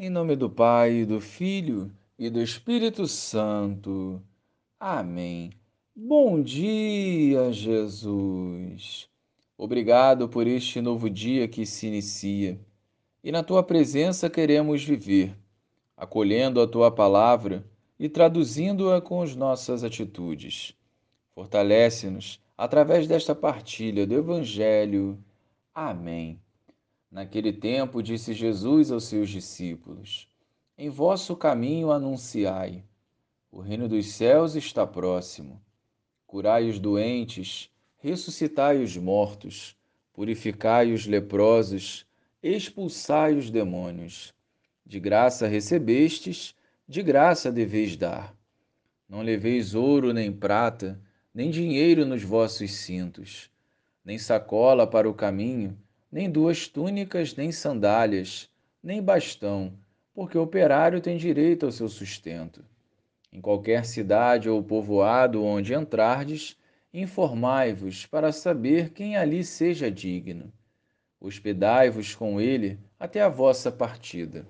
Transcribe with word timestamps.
Em 0.00 0.08
nome 0.08 0.36
do 0.36 0.48
Pai, 0.48 1.04
do 1.04 1.20
Filho 1.20 1.90
e 2.16 2.30
do 2.30 2.40
Espírito 2.40 3.08
Santo. 3.08 4.22
Amém. 4.78 5.50
Bom 5.92 6.40
dia, 6.40 7.52
Jesus. 7.52 9.08
Obrigado 9.56 10.28
por 10.28 10.46
este 10.46 10.80
novo 10.80 11.10
dia 11.10 11.48
que 11.48 11.66
se 11.66 11.88
inicia. 11.88 12.60
E 13.24 13.32
na 13.32 13.42
tua 13.42 13.60
presença 13.60 14.30
queremos 14.30 14.84
viver, 14.84 15.36
acolhendo 15.96 16.60
a 16.60 16.68
tua 16.68 16.92
palavra 16.92 17.66
e 17.98 18.08
traduzindo-a 18.08 19.00
com 19.00 19.20
as 19.20 19.34
nossas 19.34 19.82
atitudes. 19.82 20.76
Fortalece-nos 21.34 22.40
através 22.56 23.08
desta 23.08 23.34
partilha 23.34 24.06
do 24.06 24.14
Evangelho. 24.14 25.18
Amém. 25.74 26.40
Naquele 27.10 27.54
tempo, 27.54 28.02
disse 28.02 28.34
Jesus 28.34 28.90
aos 28.90 29.04
seus 29.04 29.30
discípulos: 29.30 30.28
Em 30.76 30.90
vosso 30.90 31.34
caminho 31.34 31.90
anunciai: 31.90 32.84
o 33.50 33.60
reino 33.60 33.88
dos 33.88 34.12
céus 34.12 34.54
está 34.54 34.86
próximo. 34.86 35.58
Curai 36.26 36.68
os 36.68 36.78
doentes, 36.78 37.70
ressuscitai 37.96 38.82
os 38.82 38.94
mortos, 38.98 39.74
purificai 40.12 40.92
os 40.92 41.06
leprosos, 41.06 42.06
expulsai 42.42 43.34
os 43.34 43.50
demônios. 43.50 44.34
De 44.84 45.00
graça 45.00 45.46
recebestes, 45.46 46.54
de 46.86 47.02
graça 47.02 47.50
deveis 47.50 47.96
dar. 47.96 48.36
Não 49.08 49.22
leveis 49.22 49.74
ouro 49.74 50.12
nem 50.12 50.30
prata, 50.30 51.00
nem 51.32 51.50
dinheiro 51.50 52.04
nos 52.04 52.22
vossos 52.22 52.70
cintos, 52.70 53.50
nem 54.04 54.18
sacola 54.18 54.86
para 54.86 55.08
o 55.08 55.14
caminho 55.14 55.78
nem 56.10 56.30
duas 56.30 56.66
túnicas, 56.66 57.34
nem 57.34 57.52
sandálias, 57.52 58.50
nem 58.82 59.02
bastão, 59.02 59.72
porque 60.14 60.38
o 60.38 60.42
operário 60.42 61.00
tem 61.00 61.16
direito 61.16 61.66
ao 61.66 61.72
seu 61.72 61.88
sustento. 61.88 62.64
Em 63.32 63.40
qualquer 63.40 63.84
cidade 63.84 64.48
ou 64.48 64.62
povoado 64.62 65.44
onde 65.44 65.74
entrardes, 65.74 66.56
informai-vos 66.92 68.06
para 68.06 68.32
saber 68.32 68.90
quem 68.90 69.16
ali 69.16 69.44
seja 69.44 69.90
digno. 69.90 70.52
Hospedai-vos 71.20 72.14
com 72.14 72.40
ele 72.40 72.78
até 72.98 73.20
a 73.20 73.28
vossa 73.28 73.70
partida. 73.70 74.46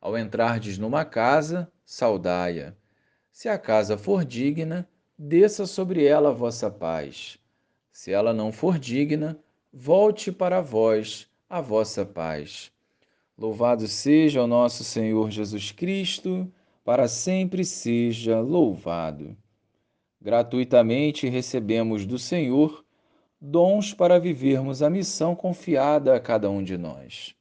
Ao 0.00 0.16
entrardes 0.16 0.78
numa 0.78 1.04
casa, 1.04 1.70
saudai-a. 1.84 2.74
Se 3.32 3.48
a 3.48 3.58
casa 3.58 3.98
for 3.98 4.24
digna, 4.24 4.88
desça 5.18 5.66
sobre 5.66 6.04
ela 6.06 6.28
a 6.28 6.32
vossa 6.32 6.70
paz. 6.70 7.38
Se 7.90 8.12
ela 8.12 8.32
não 8.32 8.52
for 8.52 8.78
digna, 8.78 9.38
volte 9.78 10.32
para 10.32 10.62
vós 10.62 11.28
a 11.50 11.60
vossa 11.60 12.02
paz. 12.02 12.72
Louvado 13.36 13.86
seja 13.86 14.42
o 14.42 14.46
nosso 14.46 14.82
Senhor 14.82 15.30
Jesus 15.30 15.70
Cristo, 15.70 16.50
para 16.82 17.06
sempre 17.06 17.62
seja 17.62 18.40
louvado. 18.40 19.36
Gratuitamente 20.18 21.28
recebemos 21.28 22.06
do 22.06 22.18
Senhor 22.18 22.86
dons 23.38 23.92
para 23.92 24.18
vivermos 24.18 24.82
a 24.82 24.88
missão 24.88 25.36
confiada 25.36 26.16
a 26.16 26.20
cada 26.20 26.48
um 26.48 26.64
de 26.64 26.78
nós. 26.78 27.34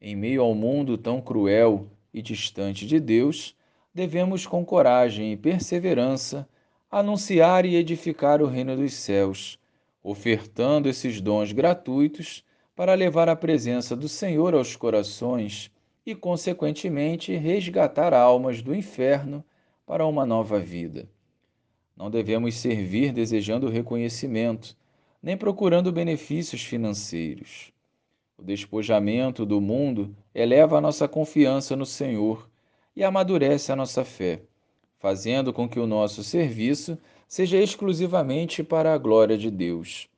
Em 0.00 0.14
meio 0.14 0.42
ao 0.42 0.54
mundo 0.54 0.96
tão 0.96 1.20
cruel 1.20 1.88
e 2.14 2.22
distante 2.22 2.86
de 2.86 3.00
Deus, 3.00 3.56
devemos 3.92 4.46
com 4.46 4.64
coragem 4.64 5.32
e 5.32 5.36
perseverança 5.36 6.48
anunciar 6.88 7.66
e 7.66 7.74
edificar 7.74 8.40
o 8.40 8.46
reino 8.46 8.76
dos 8.76 8.94
céus 8.94 9.58
ofertando 10.08 10.88
esses 10.88 11.20
dons 11.20 11.50
gratuitos 11.50 12.44
para 12.76 12.94
levar 12.94 13.28
a 13.28 13.34
presença 13.34 13.96
do 13.96 14.08
Senhor 14.08 14.54
aos 14.54 14.76
corações 14.76 15.68
e, 16.06 16.14
consequentemente, 16.14 17.34
resgatar 17.34 18.14
almas 18.14 18.62
do 18.62 18.72
inferno 18.72 19.44
para 19.84 20.06
uma 20.06 20.24
nova 20.24 20.60
vida. 20.60 21.08
Não 21.96 22.08
devemos 22.08 22.54
servir 22.54 23.12
desejando 23.12 23.68
reconhecimento, 23.68 24.76
nem 25.20 25.36
procurando 25.36 25.90
benefícios 25.90 26.62
financeiros. 26.62 27.72
O 28.38 28.44
despojamento 28.44 29.44
do 29.44 29.60
mundo 29.60 30.14
eleva 30.32 30.78
a 30.78 30.80
nossa 30.80 31.08
confiança 31.08 31.74
no 31.74 31.84
Senhor 31.84 32.48
e 32.94 33.02
amadurece 33.02 33.72
a 33.72 33.76
nossa 33.76 34.04
fé, 34.04 34.42
fazendo 34.98 35.52
com 35.52 35.68
que 35.68 35.78
o 35.78 35.86
nosso 35.86 36.22
serviço 36.24 36.98
seja 37.28 37.58
exclusivamente 37.58 38.62
para 38.62 38.94
a 38.94 38.98
glória 38.98 39.36
de 39.36 39.50
Deus. 39.50 40.08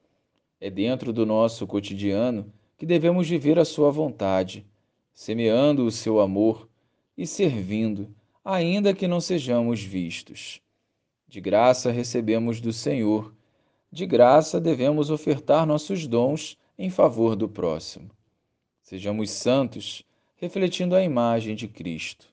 É 0.60 0.70
dentro 0.70 1.12
do 1.12 1.24
nosso 1.24 1.66
cotidiano 1.66 2.52
que 2.76 2.86
devemos 2.86 3.28
viver 3.28 3.58
a 3.58 3.64
Sua 3.64 3.90
vontade, 3.90 4.66
semeando 5.12 5.84
o 5.84 5.90
seu 5.90 6.20
amor 6.20 6.68
e 7.16 7.26
servindo, 7.26 8.08
ainda 8.44 8.94
que 8.94 9.08
não 9.08 9.20
sejamos 9.20 9.82
vistos. 9.82 10.60
De 11.26 11.40
graça 11.40 11.90
recebemos 11.90 12.60
do 12.60 12.72
Senhor, 12.72 13.34
de 13.90 14.06
graça 14.06 14.60
devemos 14.60 15.10
ofertar 15.10 15.66
nossos 15.66 16.06
dons 16.06 16.56
em 16.78 16.88
favor 16.88 17.34
do 17.34 17.48
próximo. 17.48 18.10
Sejamos 18.82 19.30
santos, 19.30 20.04
refletindo 20.36 20.94
a 20.94 21.02
imagem 21.02 21.56
de 21.56 21.66
Cristo. 21.66 22.32